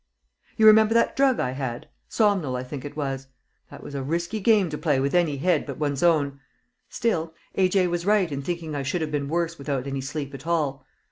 "You 0.57 0.65
remember 0.65 0.95
that 0.95 1.15
drug 1.15 1.39
I 1.39 1.51
had? 1.51 1.87
Somnol 2.09 2.55
I 2.57 2.63
think 2.63 2.83
it 2.83 2.97
was. 2.97 3.27
That 3.69 3.83
was 3.83 3.93
a 3.93 4.01
risky 4.01 4.39
game 4.39 4.67
to 4.71 4.77
play 4.79 4.99
with 4.99 5.13
any 5.13 5.37
head 5.37 5.67
but 5.67 5.77
one's 5.77 6.01
own; 6.01 6.39
still 6.89 7.35
A. 7.53 7.69
J. 7.69 7.85
was 7.85 8.03
right 8.03 8.31
in 8.31 8.41
thinking 8.41 8.73
I 8.73 8.81
should 8.81 9.01
have 9.01 9.11
been 9.11 9.29
worse 9.29 9.59
without 9.59 9.85
any 9.85 10.01
sleep 10.01 10.33
at 10.33 10.47
all. 10.47 10.83